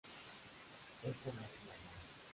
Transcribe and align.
Esto 1.03 1.05
no 1.05 1.11
es 1.11 1.25
una 1.27 1.41
broma". 1.41 1.81